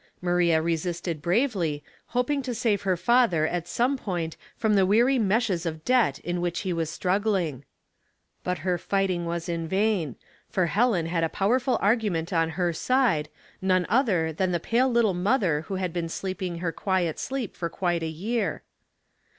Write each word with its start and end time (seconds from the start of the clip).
Maria 0.19 0.63
resisted 0.63 1.21
bravely, 1.21 1.83
hoping 2.07 2.41
to 2.41 2.55
save 2.55 2.81
her 2.81 2.97
father 2.97 3.45
at 3.45 3.67
some 3.67 3.97
point 3.97 4.35
from 4.57 4.73
the 4.73 4.83
weary 4.83 5.19
meshes 5.19 5.63
of 5.63 5.85
debt 5.85 6.17
in 6.21 6.41
which 6.41 6.61
he 6.61 6.73
was 6.73 6.89
struoxriii^ifT. 6.89 7.61
But 8.43 8.57
her 8.65 8.79
fio'htin^r 8.79 9.25
was 9.25 9.47
in 9.47 9.67
vain, 9.67 10.15
for 10.49 10.65
Helen 10.65 11.05
had 11.05 11.23
a 11.23 11.29
powerful 11.29 11.77
argument 11.81 12.33
on 12.33 12.49
her 12.57 12.73
side, 12.73 13.29
none 13.61 13.85
other 13.89 14.33
than 14.33 14.51
the 14.51 14.59
pale 14.59 14.89
little 14.89 15.13
mother 15.13 15.61
who 15.67 15.75
had 15.75 15.93
been 15.93 16.09
sleeping 16.09 16.57
her 16.57 16.71
quiet 16.71 17.19
sleep 17.19 17.55
for 17.55 17.69
quite 17.69 18.01
a 18.01 18.11
3^ear. 18.11 18.61